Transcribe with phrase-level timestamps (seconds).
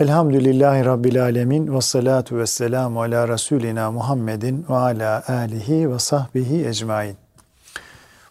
[0.00, 6.68] Elhamdülillahi Rabbil Alemin ve salatu ve selamu ala Resulina Muhammedin ve ala alihi ve sahbihi
[6.68, 7.16] ecmain.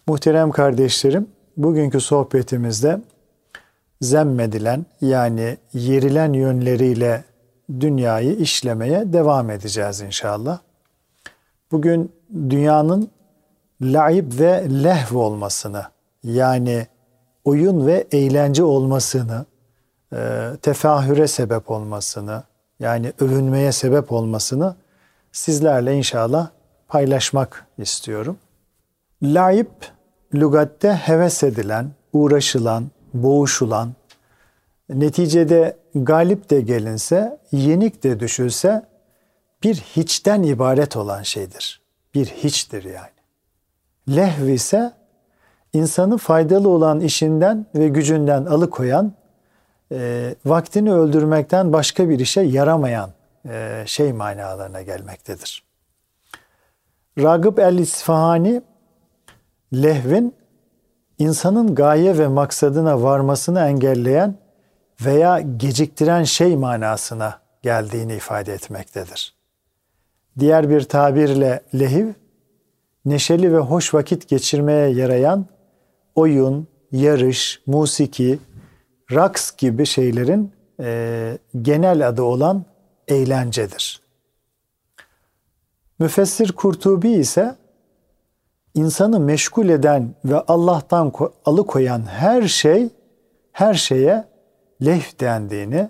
[0.06, 3.00] Muhterem kardeşlerim, bugünkü sohbetimizde
[4.00, 7.24] zemmedilen yani yerilen yönleriyle
[7.80, 10.58] dünyayı işlemeye devam edeceğiz inşallah.
[11.72, 13.10] Bugün dünyanın
[13.80, 15.84] laib ve lehv olmasını
[16.24, 16.86] yani
[17.44, 19.46] oyun ve eğlence olmasını
[20.12, 22.42] e, tefahüre sebep olmasını
[22.80, 24.76] yani övünmeye sebep olmasını
[25.32, 26.48] sizlerle inşallah
[26.88, 28.38] paylaşmak istiyorum.
[29.22, 29.66] Laib
[30.34, 33.92] lügatte heves edilen, uğraşılan, boğuşulan,
[34.88, 38.86] neticede galip de gelinse, yenik de düşülse
[39.62, 41.80] bir hiçten ibaret olan şeydir.
[42.14, 43.16] Bir hiçtir yani.
[44.16, 44.92] Lehv ise
[45.72, 49.12] insanı faydalı olan işinden ve gücünden alıkoyan
[49.92, 53.10] e, vaktini öldürmekten başka bir işe yaramayan
[53.48, 55.62] e, şey manalarına gelmektedir.
[57.18, 58.62] Ragıp el-İsfahani
[59.72, 60.34] lehvin
[61.18, 64.34] insanın gaye ve maksadına varmasını engelleyen
[65.04, 69.34] veya geciktiren şey manasına geldiğini ifade etmektedir.
[70.38, 72.06] Diğer bir tabirle lehiv,
[73.04, 75.46] neşeli ve hoş vakit geçirmeye yarayan
[76.14, 78.38] oyun, yarış, musiki,
[79.12, 82.64] raks gibi şeylerin e, genel adı olan
[83.08, 84.02] eğlencedir.
[85.98, 87.56] Müfessir Kurtubi ise
[88.74, 91.12] insanı meşgul eden ve Allah'tan
[91.44, 92.88] alıkoyan her şey,
[93.52, 94.24] her şeye
[94.84, 95.88] lehv dendiğini,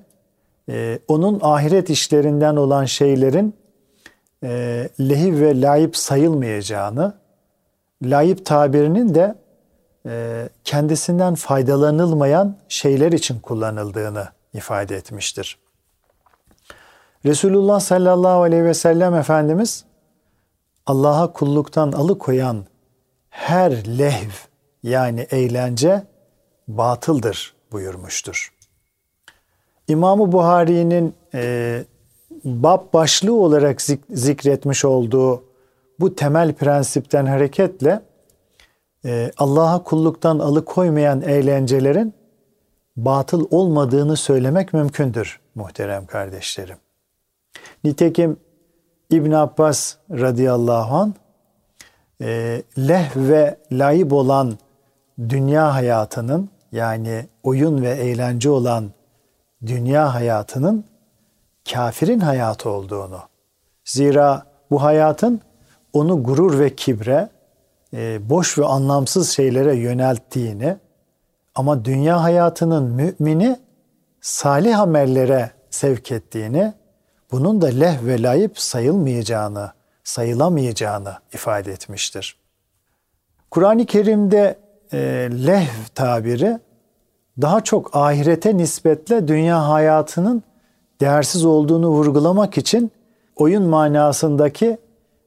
[0.69, 3.55] e, onun ahiret işlerinden olan şeylerin
[4.45, 4.49] e,
[5.01, 7.15] lehiv ve layıp sayılmayacağını,
[8.03, 9.35] layıp tabirinin de
[10.65, 15.59] kendisinden faydalanılmayan şeyler için kullanıldığını ifade etmiştir.
[17.25, 19.85] Resulullah sallallahu aleyhi ve sellem Efendimiz
[20.87, 22.65] Allah'a kulluktan alıkoyan
[23.31, 24.31] her lehv
[24.83, 26.03] yani eğlence
[26.69, 28.53] batıldır buyurmuştur.
[29.89, 31.85] İmam-ı Buhari'nin e,
[32.45, 35.45] bab başlığı olarak zikretmiş olduğu
[36.01, 38.03] bu temel prensipten hareketle
[39.07, 42.15] e, Allah'a kulluktan alıkoymayan eğlencelerin
[42.97, 46.77] batıl olmadığını söylemek mümkündür muhterem kardeşlerim.
[47.85, 48.37] Nitekim
[49.11, 51.15] İbn Abbas radıyallahu an
[52.21, 54.59] e, leh ve layıp olan
[55.29, 58.91] dünya hayatının yani oyun ve eğlence olan
[59.67, 60.85] dünya hayatının
[61.73, 63.21] kafirin hayatı olduğunu.
[63.85, 65.41] Zira bu hayatın
[65.93, 67.29] onu gurur ve kibre,
[68.21, 70.77] boş ve anlamsız şeylere yönelttiğini
[71.55, 73.57] ama dünya hayatının mümini
[74.21, 76.73] salih amellere sevk ettiğini,
[77.33, 79.73] bunun da leh ve layıp sayılmayacağını,
[80.05, 82.37] sayılamayacağını ifade etmiştir.
[83.51, 84.59] Kur'an-ı Kerim'de
[84.93, 84.99] e,
[85.47, 86.59] leh tabiri
[87.43, 90.43] daha çok ahirete nispetle dünya hayatının
[91.01, 92.93] değersiz olduğunu vurgulamak için
[93.37, 94.79] oyun manasındaki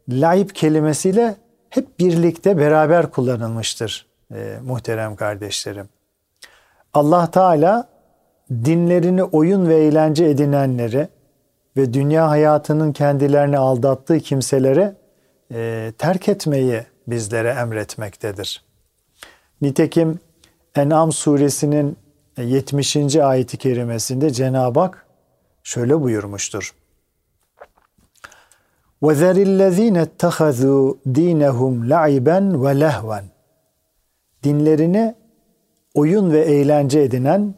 [0.09, 1.35] layıp kelimesiyle
[1.69, 5.89] hep birlikte beraber kullanılmıştır e, muhterem kardeşlerim.
[6.93, 7.89] Allah Teala
[8.51, 11.07] dinlerini oyun ve eğlence edinenleri
[11.77, 14.95] ve dünya hayatının kendilerini aldattığı kimselere
[15.53, 18.63] e, terk etmeyi bizlere emretmektedir.
[19.61, 20.19] Nitekim
[20.75, 21.97] En'am suresinin
[22.37, 23.15] 70.
[23.15, 25.05] ayeti kerimesinde Cenab-ı Hak
[25.63, 26.73] şöyle buyurmuştur.
[29.02, 33.22] وَذَرِ الَّذ۪ينَ اتَّخَذُوا د۪ينَهُمْ لَعِبًا وَلَهْوًا
[34.42, 35.14] Dinlerini
[35.94, 37.54] oyun ve eğlence edinen,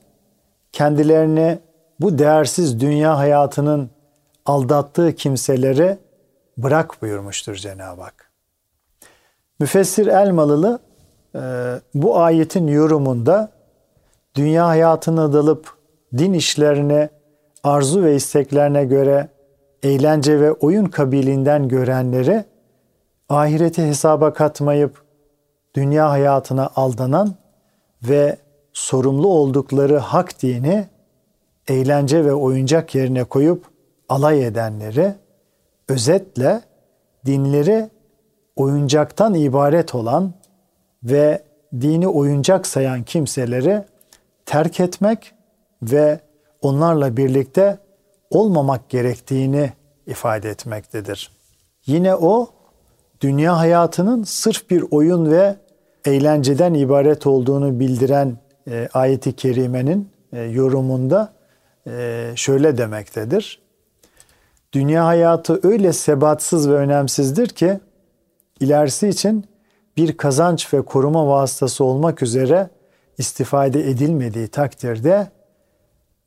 [0.73, 1.59] kendilerini
[2.01, 3.91] bu değersiz dünya hayatının
[4.47, 5.99] aldattığı kimselere
[6.59, 8.31] bırak buyurmuştur Cenab-ı Hak.
[9.61, 10.79] Müfessir Elmalılı
[11.35, 11.41] e,
[11.95, 13.51] bu ayetin yorumunda
[14.35, 15.77] dünya hayatına dalıp
[16.19, 17.09] din işlerine,
[17.65, 19.29] arzu ve isteklerine göre
[19.84, 22.44] eğlence ve oyun kabiliğinden görenleri
[23.30, 25.04] ahireti hesaba katmayıp
[25.76, 27.36] dünya hayatına aldanan
[28.04, 28.38] ve
[28.74, 30.86] sorumlu oldukları hak dini
[31.68, 33.66] eğlence ve oyuncak yerine koyup
[34.10, 35.14] alay edenleri
[35.90, 36.62] özetle
[37.26, 37.90] dinleri
[38.56, 40.34] oyuncaktan ibaret olan
[41.04, 41.44] ve
[41.82, 43.84] dini oyuncak sayan kimseleri
[44.46, 45.34] terk etmek
[45.84, 46.20] ve
[46.62, 47.78] onlarla birlikte
[48.32, 49.74] olmamak gerektiğini
[50.08, 51.32] ifade etmektedir.
[51.86, 52.50] Yine o
[53.22, 55.56] dünya hayatının sırf bir oyun ve
[56.06, 58.38] eğlenceden ibaret olduğunu bildiren
[58.68, 61.34] e, ayeti kerimenin e, yorumunda
[61.88, 63.62] e, şöyle demektedir.
[64.74, 67.80] Dünya hayatı öyle sebatsız ve önemsizdir ki
[68.60, 69.46] ilerisi için
[69.98, 72.70] bir kazanç ve koruma vasıtası olmak üzere
[73.18, 75.28] istifade edilmediği takdirde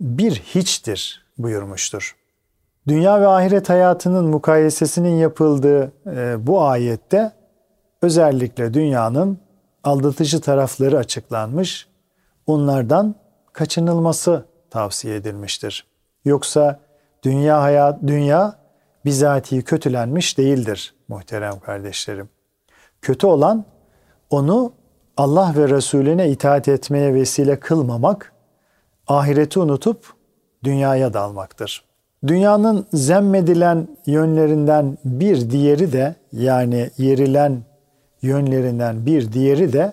[0.01, 2.17] bir hiçtir buyurmuştur.
[2.89, 7.33] Dünya ve ahiret hayatının mukayesesinin yapıldığı e, bu ayette
[8.03, 9.39] özellikle dünyanın
[9.85, 11.89] aldatıcı tarafları açıklanmış,
[12.47, 13.15] onlardan
[13.53, 15.87] kaçınılması tavsiye edilmiştir.
[16.25, 16.81] Yoksa
[17.23, 18.57] dünya hayat dünya
[19.05, 22.29] bizatihi kötülenmiş değildir muhterem kardeşlerim.
[23.03, 23.65] Kötü olan
[24.31, 24.73] onu
[25.17, 28.33] Allah ve Resulüne itaat etmeye vesile kılmamak,
[29.07, 30.14] ahireti unutup
[30.65, 31.85] dünyaya dalmaktır.
[32.27, 37.63] Dünyanın zemmedilen yönlerinden bir diğeri de yani yerilen
[38.23, 39.93] yönlerinden bir diğeri de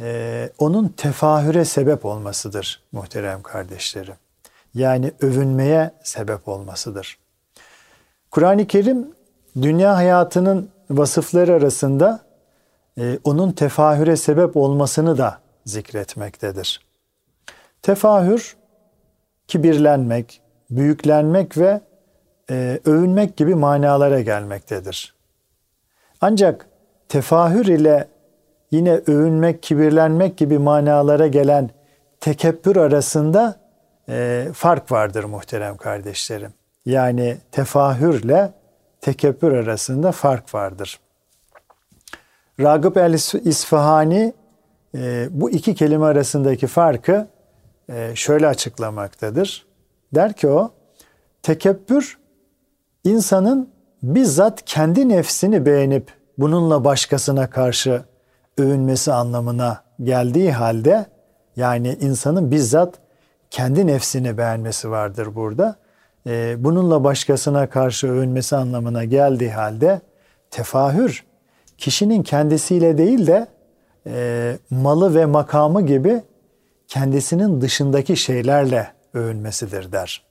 [0.00, 4.14] e, onun tefahüre sebep olmasıdır muhterem kardeşlerim.
[4.74, 7.18] Yani övünmeye sebep olmasıdır.
[8.30, 9.08] Kur'an-ı Kerim
[9.62, 12.20] dünya hayatının vasıfları arasında
[12.98, 16.86] e, onun tefahüre sebep olmasını da zikretmektedir.
[17.82, 18.56] Tefahür,
[19.48, 20.40] kibirlenmek,
[20.70, 21.80] büyüklenmek ve
[22.50, 25.14] e, övünmek gibi manalara gelmektedir.
[26.20, 26.66] Ancak
[27.08, 28.08] tefahür ile
[28.70, 31.70] yine övünmek, kibirlenmek gibi manalara gelen
[32.20, 33.56] tekebbür arasında
[34.08, 36.52] e, fark vardır muhterem kardeşlerim.
[36.86, 38.52] Yani tefahürle
[39.00, 41.00] tekebbür arasında fark vardır.
[42.60, 44.32] Ragıp el-İsfahani
[44.94, 47.26] e, bu iki kelime arasındaki farkı
[48.14, 49.66] şöyle açıklamaktadır.
[50.14, 50.70] Der ki o,
[51.42, 52.18] tekebbür
[53.04, 53.68] insanın
[54.02, 58.02] bizzat kendi nefsini beğenip bununla başkasına karşı
[58.58, 61.06] övünmesi anlamına geldiği halde
[61.56, 62.94] yani insanın bizzat
[63.50, 65.76] kendi nefsini beğenmesi vardır burada.
[66.26, 70.00] Ee, bununla başkasına karşı övünmesi anlamına geldiği halde
[70.50, 71.24] tefahür
[71.78, 73.46] kişinin kendisiyle değil de
[74.06, 76.22] e, malı ve makamı gibi
[76.88, 80.26] kendisinin dışındaki şeylerle övünmesidir der.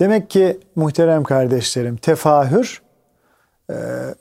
[0.00, 2.82] Demek ki muhterem kardeşlerim tefahür
[3.70, 3.74] e,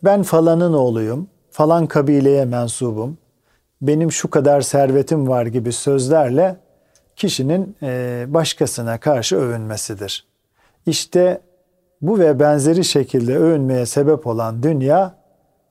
[0.04, 3.18] ben falanın oğluyum, falan kabileye mensubum,
[3.82, 6.56] benim şu kadar servetim var gibi sözlerle
[7.16, 10.28] kişinin e, başkasına karşı övünmesidir.
[10.86, 11.42] İşte
[12.02, 15.16] bu ve benzeri şekilde övünmeye sebep olan dünya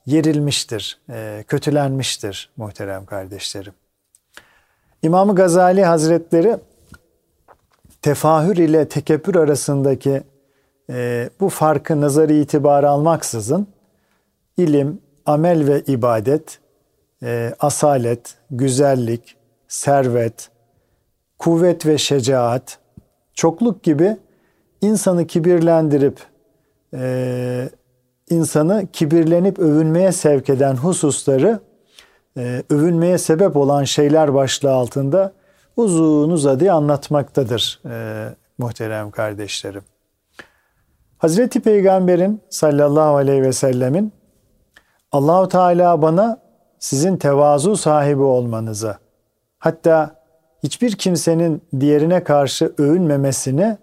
[0.06, 3.72] yerilmiştir, e, kötülenmiştir muhterem kardeşlerim.
[5.02, 6.56] İmam Gazali Hazretleri
[8.02, 10.22] tefahür ile tekebbür arasındaki
[10.90, 13.66] e, bu farkı nazarı itibarı almaksızın
[14.56, 16.58] ilim, amel ve ibadet,
[17.22, 19.36] e, asalet, güzellik,
[19.68, 20.50] servet,
[21.38, 22.78] kuvvet ve şecaat,
[23.34, 24.16] çokluk gibi
[24.80, 26.18] insanı kibirlendirip
[26.94, 27.70] e,
[28.30, 31.60] insanı kibirlenip övünmeye sevk eden hususları
[32.36, 35.32] e, övünmeye sebep olan şeyler başlığı altında
[35.76, 39.82] uzun uzadı anlatmaktadır e, muhterem kardeşlerim.
[41.18, 44.12] Hazreti Peygamber'in sallallahu aleyhi ve sellemin
[45.12, 46.40] Allahu Teala bana
[46.78, 48.96] sizin tevazu sahibi olmanızı
[49.58, 50.14] hatta
[50.62, 53.78] hiçbir kimsenin diğerine karşı övünmemesini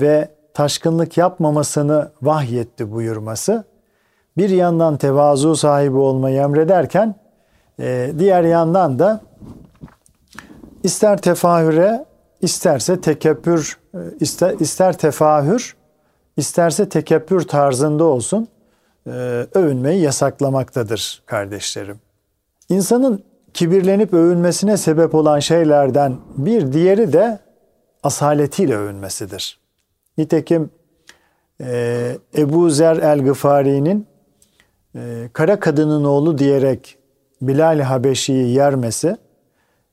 [0.00, 3.64] ve taşkınlık yapmamasını vahyetti buyurması
[4.36, 7.14] bir yandan tevazu sahibi olmayı emrederken
[7.78, 9.20] e, diğer yandan da
[10.82, 12.04] ister tefahüre
[12.40, 15.76] isterse tekebbür e, ister, ister tefahür
[16.36, 18.48] isterse tekebbür tarzında olsun
[19.06, 19.10] e,
[19.54, 22.00] övünmeyi yasaklamaktadır kardeşlerim.
[22.68, 27.38] İnsanın kibirlenip övünmesine sebep olan şeylerden bir diğeri de
[28.02, 29.60] asaletiyle övünmesidir.
[30.18, 30.70] Nitekim
[31.60, 34.06] e, Ebu Zer el-Gıfari'nin
[35.32, 36.98] kara kadının oğlu diyerek
[37.42, 39.16] Bilal Habeşi'yi yermesi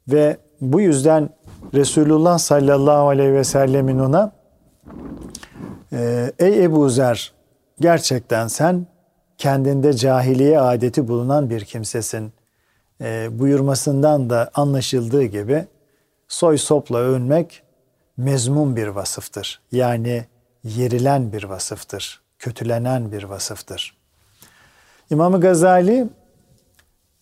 [0.07, 1.29] ve bu yüzden
[1.73, 4.31] Resulullah sallallahu aleyhi ve sellemin ona
[5.93, 7.33] e, ey Ebu Zer
[7.79, 8.87] gerçekten sen
[9.37, 12.33] kendinde cahiliye adeti bulunan bir kimsesin
[13.01, 15.65] e, buyurmasından da anlaşıldığı gibi
[16.27, 17.63] soy sopla övünmek
[18.17, 19.61] mezmum bir vasıftır.
[19.71, 20.25] Yani
[20.63, 23.97] yerilen bir vasıftır, kötülenen bir vasıftır.
[25.09, 26.07] İmam Gazali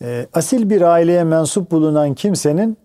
[0.04, 2.78] e, asil bir aileye mensup bulunan kimsenin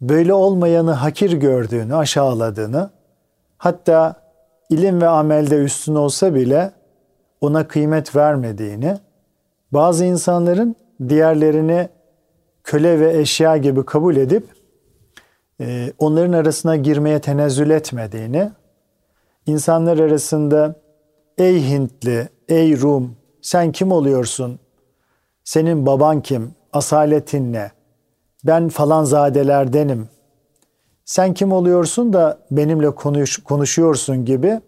[0.00, 2.90] böyle olmayanı hakir gördüğünü, aşağıladığını,
[3.58, 4.14] hatta
[4.70, 6.72] ilim ve amelde üstün olsa bile
[7.40, 8.96] ona kıymet vermediğini,
[9.72, 10.76] bazı insanların
[11.08, 11.88] diğerlerini
[12.64, 14.46] köle ve eşya gibi kabul edip
[15.60, 18.50] e, onların arasına girmeye tenezzül etmediğini,
[19.46, 20.74] insanlar arasında
[21.38, 24.58] ey Hintli, ey Rum, sen kim oluyorsun?
[25.44, 26.54] Senin baban kim?
[26.72, 27.70] Asaletin ne?
[28.44, 30.08] Ben falan zadelerdenim.
[31.04, 34.60] Sen kim oluyorsun da benimle konuş, konuşuyorsun gibi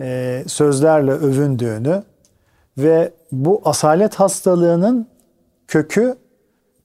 [0.00, 2.02] e, sözlerle övündüğünü
[2.78, 5.06] ve bu asalet hastalığının
[5.66, 6.16] kökü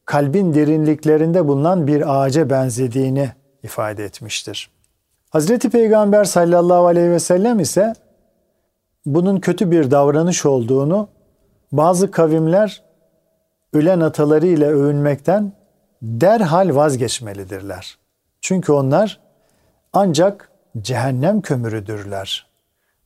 [0.06, 3.32] kalbin derinliklerinde bulunan bir ağaca benzediğini
[3.63, 4.70] ifade etmiştir.
[5.30, 7.94] Hazreti Peygamber sallallahu aleyhi ve sellem ise
[9.06, 11.08] bunun kötü bir davranış olduğunu
[11.72, 12.83] bazı kavimler
[13.74, 15.51] ölen ataları ile övünmekten
[16.01, 17.98] derhal vazgeçmelidirler.
[18.42, 19.20] Çünkü onlar
[19.94, 20.50] ancak
[20.82, 22.48] cehennem kömürüdürler.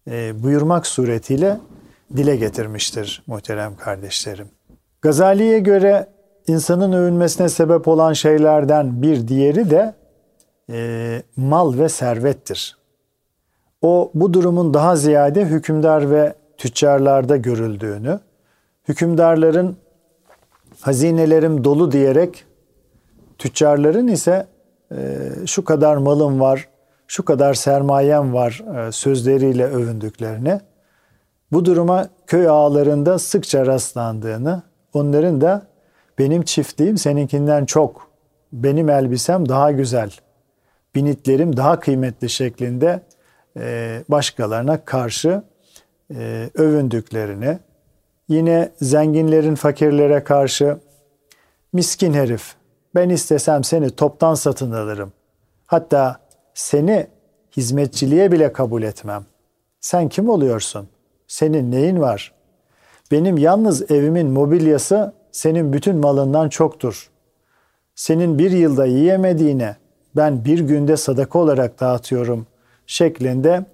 [0.07, 1.57] E, buyurmak suretiyle
[2.17, 4.47] dile getirmiştir muhterem kardeşlerim.
[5.01, 6.07] Gazali'ye göre
[6.47, 9.93] insanın övünmesine sebep olan şeylerden bir diğeri de
[10.69, 12.77] e, mal ve servettir.
[13.81, 18.19] O bu durumun daha ziyade hükümdar ve tüccarlarda görüldüğünü,
[18.87, 19.77] hükümdarların
[20.81, 22.45] hazinelerim dolu diyerek
[23.37, 24.47] tüccarların ise
[24.91, 24.97] e,
[25.45, 26.69] şu kadar malım var,
[27.07, 30.59] şu kadar sermayem var e, sözleriyle övündüklerini,
[31.51, 34.61] bu duruma köy ağalarında sıkça rastlandığını,
[34.93, 35.67] onların da
[36.19, 38.11] benim çiftliğim seninkinden çok,
[38.53, 40.11] benim elbisem daha güzel,
[40.95, 43.01] binitlerim daha kıymetli şeklinde
[43.57, 45.43] e, başkalarına karşı
[46.55, 47.59] övündüklerini,
[48.27, 50.77] yine zenginlerin fakirlere karşı
[51.73, 52.55] miskin herif
[52.95, 55.13] ben istesem seni toptan satın alırım.
[55.65, 56.19] Hatta
[56.53, 57.07] seni
[57.57, 59.25] hizmetçiliğe bile kabul etmem.
[59.79, 60.87] Sen kim oluyorsun?
[61.27, 62.33] Senin neyin var?
[63.11, 67.09] Benim yalnız evimin mobilyası senin bütün malından çoktur.
[67.95, 69.75] Senin bir yılda yiyemediğine
[70.15, 72.47] ben bir günde sadaka olarak dağıtıyorum
[72.87, 73.65] şeklinde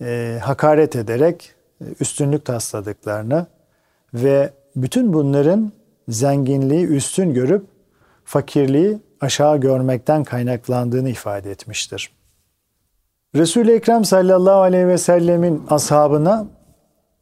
[0.00, 1.54] e, hakaret ederek
[2.00, 3.46] üstünlük tasladıklarını
[4.14, 5.72] ve bütün bunların
[6.08, 7.66] zenginliği üstün görüp
[8.24, 12.10] fakirliği aşağı görmekten kaynaklandığını ifade etmiştir.
[13.34, 16.46] Resul-i Ekrem sallallahu aleyhi ve sellemin ashabına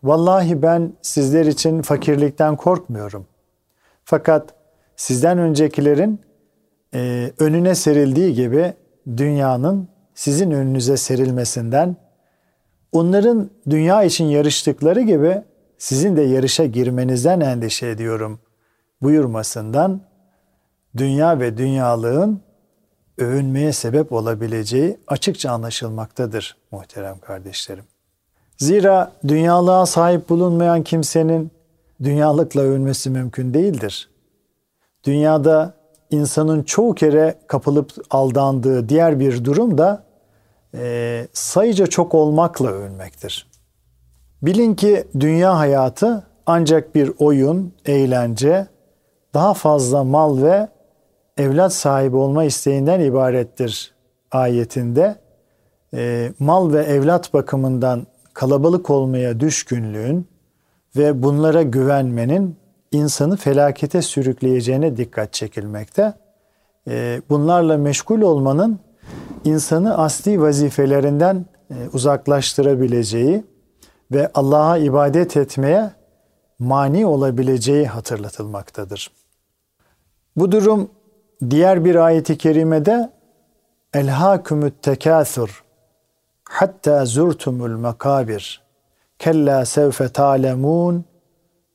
[0.03, 3.27] vallahi ben sizler için fakirlikten korkmuyorum.
[4.05, 4.55] Fakat
[4.97, 6.21] sizden öncekilerin
[6.95, 8.73] e, önüne serildiği gibi
[9.17, 11.97] dünyanın sizin önünüze serilmesinden,
[12.93, 15.43] onların dünya için yarıştıkları gibi
[15.79, 18.41] sizin de yarışa girmenizden endişe ediyorum
[19.03, 20.01] buyurmasından
[20.97, 22.41] dünya ve dünyalığın
[23.19, 27.85] övünmeye sebep olabileceği açıkça anlaşılmaktadır muhterem kardeşlerim.
[28.59, 31.51] Zira dünyalığa sahip bulunmayan kimsenin
[32.03, 34.11] dünyalıkla övünmesi mümkün değildir.
[35.05, 35.75] Dünyada
[36.11, 40.05] insanın çoğu kere kapılıp aldandığı diğer bir durum da
[40.75, 43.47] e, sayıca çok olmakla övünmektir.
[44.43, 48.67] Bilin ki dünya hayatı ancak bir oyun, eğlence,
[49.35, 50.69] daha fazla mal ve
[51.37, 53.95] evlat sahibi olma isteğinden ibarettir
[54.33, 55.17] ayetinde.
[55.95, 60.29] E, mal ve evlat bakımından kalabalık olmaya düşkünlüğün
[60.97, 62.57] ve bunlara güvenmenin
[62.93, 66.13] insanı felakete sürükleyeceğine dikkat çekilmekte.
[66.89, 68.79] E, bunlarla meşgul olmanın
[69.45, 73.45] insanı asli vazifelerinden e, uzaklaştırabileceği
[74.13, 75.91] ve Allah'a ibadet etmeye
[76.59, 79.11] mani olabileceği hatırlatılmaktadır.
[80.37, 80.91] Bu durum
[81.51, 83.17] diğer bir ayeti kerimede
[83.95, 85.65] Elhâkümüt tekâthur
[86.45, 88.63] hatta zurtumul makabir
[89.19, 91.05] kella sevfe ta'lemûn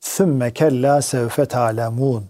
[0.01, 2.23] thumme kella sevfe ta'lemûn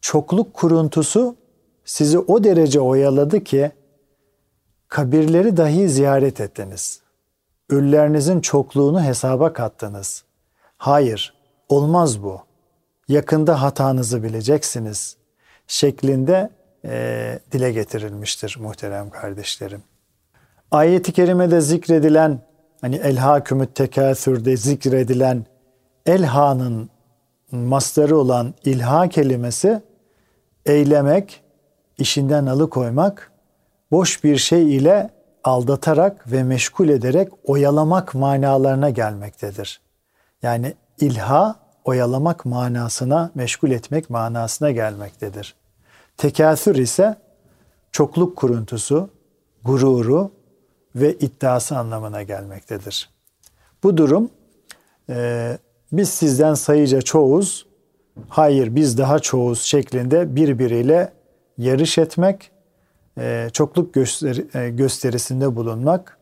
[0.00, 1.36] Çokluk kuruntusu
[1.84, 3.72] sizi o derece oyaladı ki
[4.88, 6.99] kabirleri dahi ziyaret ettiniz.
[7.70, 10.24] Ölülerinizin çokluğunu hesaba kattınız.
[10.76, 11.34] Hayır,
[11.68, 12.40] olmaz bu.
[13.08, 15.16] Yakında hatanızı bileceksiniz
[15.66, 16.50] şeklinde
[16.84, 19.82] e, dile getirilmiştir muhterem kardeşlerim.
[20.70, 22.40] Ayet-i kerimede zikredilen
[22.80, 25.46] hani elhakümüt tekâthürde zikredilen
[26.06, 26.90] elhanın
[27.52, 29.82] mastarı olan ilha kelimesi
[30.66, 31.42] eylemek,
[31.98, 33.32] işinden alıkoymak,
[33.90, 35.10] boş bir şey ile
[35.44, 39.80] aldatarak ve meşgul ederek oyalamak manalarına gelmektedir.
[40.42, 45.54] Yani ilha oyalamak manasına, meşgul etmek manasına gelmektedir.
[46.16, 47.16] Tekâsür ise
[47.92, 49.10] çokluk kuruntusu,
[49.64, 50.32] gururu
[50.94, 53.10] ve iddiası anlamına gelmektedir.
[53.82, 54.30] Bu durum
[55.08, 55.58] e,
[55.92, 57.66] biz sizden sayıca çoğuz,
[58.28, 61.12] hayır biz daha çoğuz şeklinde birbiriyle
[61.58, 62.50] yarış etmek,
[63.18, 66.18] e, çokluk gösteri, e, gösterisinde bulunmak,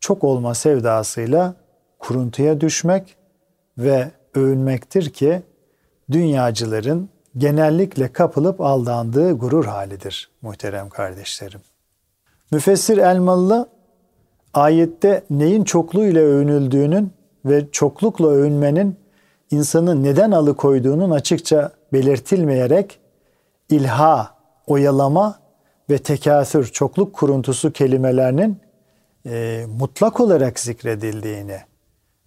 [0.00, 1.54] çok olma sevdasıyla
[1.98, 3.16] kuruntuya düşmek
[3.78, 5.42] ve övünmektir ki
[6.10, 11.60] dünyacıların genellikle kapılıp aldandığı gurur halidir muhterem kardeşlerim.
[12.50, 13.68] Müfessir Elmalı
[14.54, 17.12] ayette neyin çokluğuyla övünüldüğünün
[17.44, 18.96] ve çoklukla övünmenin
[19.50, 22.98] insanı neden alıkoyduğunun açıkça belirtilmeyerek
[23.68, 24.34] ilha,
[24.66, 25.41] oyalama
[25.92, 28.60] ve tekasür, çokluk kuruntusu kelimelerinin
[29.26, 31.58] e, mutlak olarak zikredildiğini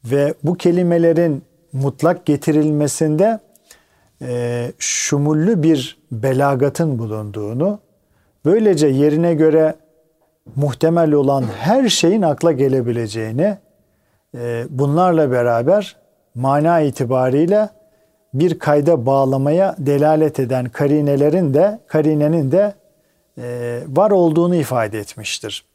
[0.06, 1.44] ve bu kelimelerin
[1.74, 3.40] mutlak getirilmesinde
[4.22, 7.80] e, şumullü bir belagatın bulunduğunu,
[8.46, 9.76] böylece yerine göre
[10.56, 13.58] muhtemel olan her şeyin akla gelebileceğini,
[14.38, 15.96] e, bunlarla beraber
[16.36, 17.70] mana itibariyle
[18.34, 22.74] bir kayda bağlamaya delalet eden karinelerin de karinenin de
[23.88, 25.66] var olduğunu ifade etmiştir.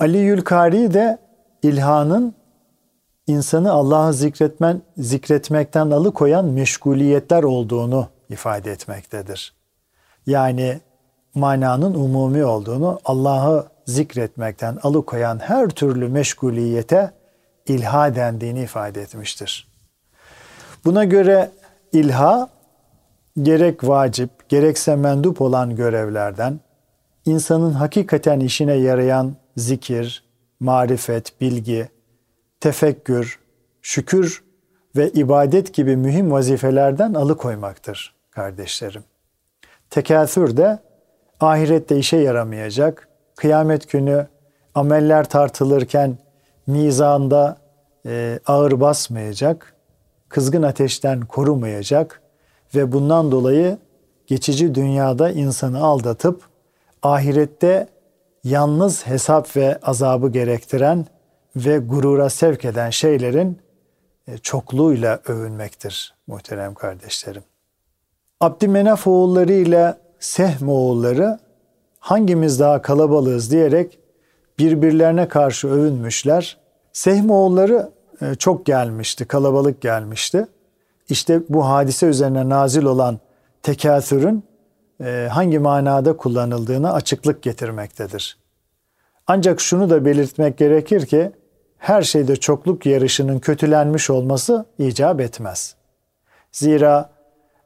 [0.00, 1.18] Ali Yülkari de
[1.62, 2.34] ilhanın
[3.26, 9.54] insanı Allah'ı zikretmen, zikretmekten alıkoyan meşguliyetler olduğunu ifade etmektedir.
[10.26, 10.80] Yani
[11.34, 17.12] mananın umumi olduğunu Allah'ı zikretmekten alıkoyan her türlü meşguliyete
[17.66, 19.68] ilha dendiğini ifade etmiştir.
[20.84, 21.50] Buna göre
[21.92, 22.48] ilha
[23.42, 26.60] gerek vacip gerekse mendup olan görevlerden
[27.26, 30.24] insanın hakikaten işine yarayan zikir,
[30.60, 31.88] marifet, bilgi,
[32.60, 33.38] tefekkür,
[33.82, 34.44] şükür
[34.96, 39.04] ve ibadet gibi mühim vazifelerden alıkoymaktır kardeşlerim.
[39.90, 40.78] Tekâthür de
[41.40, 44.26] ahirette işe yaramayacak, kıyamet günü
[44.74, 46.18] ameller tartılırken
[46.66, 47.56] mizanda
[48.06, 49.74] e, ağır basmayacak,
[50.28, 52.22] kızgın ateşten korumayacak
[52.74, 53.78] ve bundan dolayı
[54.26, 56.42] geçici dünyada insanı aldatıp
[57.02, 57.88] ahirette
[58.44, 61.06] yalnız hesap ve azabı gerektiren
[61.56, 63.58] ve gurura sevk eden şeylerin
[64.28, 67.42] e, çokluğuyla övünmektir muhterem kardeşlerim.
[68.40, 71.38] Abdümenaf oğulları ile Sehm oğulları
[71.98, 73.98] hangimiz daha kalabalığız diyerek
[74.58, 76.58] birbirlerine karşı övünmüşler.
[76.92, 77.90] Sehm oğulları
[78.22, 80.46] e, çok gelmişti, kalabalık gelmişti.
[81.10, 83.18] İşte bu hadise üzerine nazil olan
[83.62, 84.44] tekâthürün
[85.00, 88.38] e, hangi manada kullanıldığını açıklık getirmektedir.
[89.26, 91.32] Ancak şunu da belirtmek gerekir ki
[91.78, 95.74] her şeyde çokluk yarışının kötülenmiş olması icap etmez.
[96.52, 97.10] Zira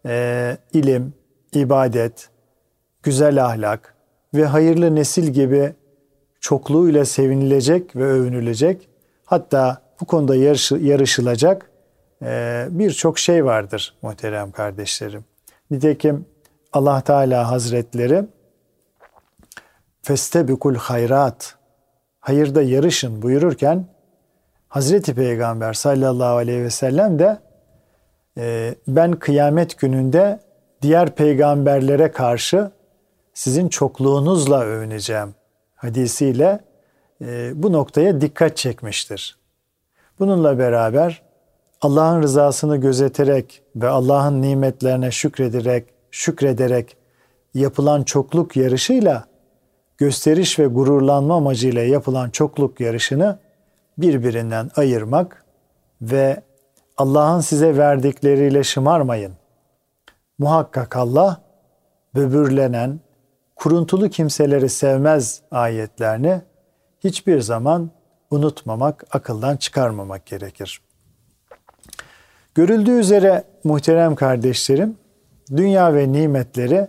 [0.07, 1.15] e, ilim,
[1.53, 2.29] ibadet,
[3.03, 3.95] güzel ahlak
[4.35, 5.73] ve hayırlı nesil gibi
[6.41, 8.89] çokluğuyla sevinilecek ve övünülecek
[9.25, 11.71] hatta bu konuda yarış, yarışılacak
[12.71, 15.25] birçok şey vardır muhterem kardeşlerim.
[15.71, 16.27] Nitekim
[16.73, 18.25] Allah Teala Hazretleri
[20.03, 21.57] festebikul hayrat
[22.21, 23.87] hayırda yarışın buyururken
[24.69, 27.39] Hazreti Peygamber sallallahu aleyhi ve sellem de
[28.39, 30.41] e, ben kıyamet gününde
[30.83, 32.71] diğer peygamberlere karşı
[33.35, 35.35] sizin çokluğunuzla övüneceğim
[35.75, 36.61] hadisiyle
[37.21, 39.39] e, bu noktaya dikkat çekmiştir.
[40.19, 41.23] Bununla beraber
[41.85, 46.97] Allah'ın rızasını gözeterek ve Allah'ın nimetlerine şükrederek, şükrederek
[47.55, 49.25] yapılan çokluk yarışıyla
[49.99, 53.39] gösteriş ve gururlanma amacıyla yapılan çokluk yarışını
[53.99, 55.45] birbirinden ayırmak
[56.03, 56.43] ve
[56.97, 59.33] Allah'ın size verdikleriyle şımarmayın.
[60.39, 61.41] Muhakkak Allah
[62.15, 63.01] böbürlenen,
[63.57, 66.43] kuruntulu kimseleri sevmez ayetlerini
[67.05, 67.91] hiçbir zaman
[68.31, 70.81] unutmamak, akıldan çıkarmamak gerekir.
[72.55, 74.97] Görüldüğü üzere muhterem kardeşlerim,
[75.57, 76.89] dünya ve nimetleri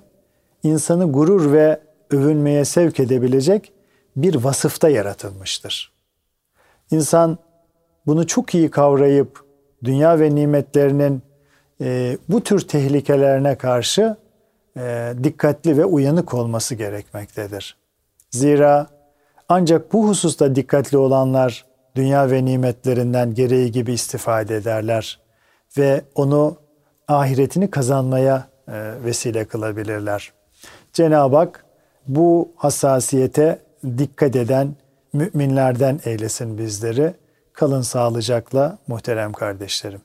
[0.63, 1.80] insanı gurur ve
[2.12, 3.71] övünmeye sevk edebilecek
[4.15, 5.91] bir vasıfta yaratılmıştır.
[6.91, 7.38] İnsan
[8.06, 9.45] bunu çok iyi kavrayıp
[9.84, 11.21] dünya ve nimetlerinin
[11.82, 14.15] e, bu tür tehlikelerine karşı
[14.78, 17.78] e, dikkatli ve uyanık olması gerekmektedir.
[18.32, 18.88] Zira
[19.49, 25.25] ancak bu hususta dikkatli olanlar dünya ve nimetlerinden gereği gibi istifade ederler
[25.78, 26.58] ve onu
[27.08, 30.34] ahiretini kazanmaya e, vesile kılabilirler.
[30.94, 31.66] Cenab-ı Hak
[32.08, 33.60] bu hassasiyete
[33.98, 34.76] dikkat eden
[35.14, 37.14] müminlerden eylesin bizleri.
[37.54, 40.02] Kalın sağlıcakla muhterem kardeşlerim.